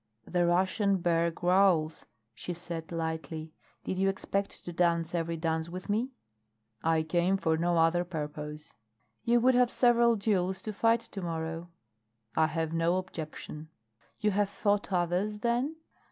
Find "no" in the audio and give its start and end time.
7.55-7.77, 12.73-12.97